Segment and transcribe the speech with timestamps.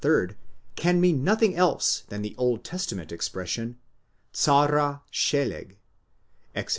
[0.01, 0.35] third
[0.75, 3.77] can mean nothing else than the Old Testament expression
[4.33, 5.67] sw ys
[6.55, 6.65] (Exod.